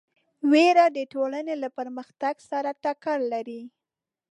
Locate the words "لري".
3.33-3.61